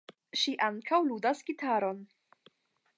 [0.43, 2.05] Ŝi ankaŭ ludas gitaron.